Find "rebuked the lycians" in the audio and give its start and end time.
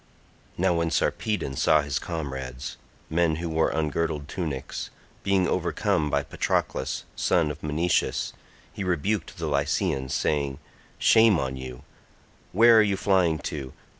8.83-10.11